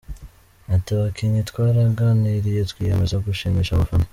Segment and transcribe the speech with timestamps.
[0.75, 4.05] Ati: “Abakinnyi twaraganiriye twiyemeza gushimisha abafana.